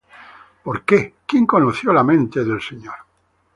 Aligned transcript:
Porque 0.63 1.13
¿quién 1.27 1.45
conoció 1.45 1.93
la 1.93 2.03
mente 2.03 2.43
del 2.43 2.59
Señor? 2.59 2.95